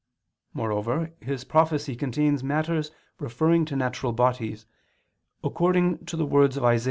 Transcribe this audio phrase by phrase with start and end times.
[0.55, 4.65] Moreover his prophecy contains matters referring to natural bodies,
[5.43, 6.79] according to the words of Isa.